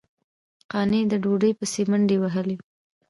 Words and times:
قانع 0.71 1.01
د 1.09 1.13
ډوډۍ 1.23 1.51
پسې 1.59 1.81
منډې 1.89 2.17
وهلې. 2.19 2.55